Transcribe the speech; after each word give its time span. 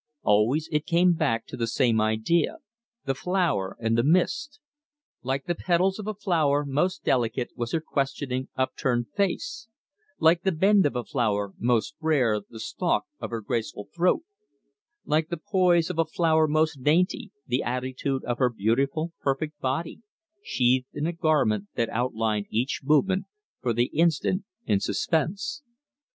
Always 0.23 0.67
it 0.71 0.87
came 0.87 1.13
back 1.13 1.45
to 1.45 1.55
the 1.55 1.67
same 1.67 2.01
idea 2.01 2.57
the 3.05 3.13
flower 3.13 3.77
and 3.79 3.95
the 3.95 4.01
mist. 4.03 4.59
Like 5.21 5.45
the 5.45 5.53
petals 5.53 5.99
of 5.99 6.07
a 6.07 6.15
flower 6.15 6.65
most 6.65 7.03
delicate 7.03 7.51
was 7.55 7.71
her 7.71 7.81
questioning, 7.81 8.49
upturned 8.55 9.09
face; 9.15 9.67
like 10.17 10.41
the 10.41 10.51
bend 10.53 10.87
of 10.87 10.95
a 10.95 11.03
flower 11.03 11.53
most 11.59 11.93
rare 12.01 12.39
the 12.39 12.59
stalk 12.59 13.05
of 13.19 13.29
her 13.29 13.41
graceful 13.41 13.89
throat; 13.95 14.23
like 15.05 15.29
the 15.29 15.37
poise 15.37 15.91
of 15.91 15.99
a 15.99 16.05
flower 16.05 16.47
most 16.47 16.81
dainty 16.81 17.31
the 17.45 17.61
attitude 17.61 18.23
of 18.25 18.39
her 18.39 18.49
beautiful, 18.49 19.13
perfect 19.21 19.59
body 19.59 20.01
sheathed 20.41 20.87
in 20.95 21.05
a 21.05 21.13
garment 21.13 21.67
that 21.75 21.89
outlined 21.89 22.47
each 22.49 22.81
movement, 22.83 23.25
for 23.61 23.71
the 23.71 23.91
instant 23.93 24.45
in 24.65 24.79
suspense. 24.79 25.61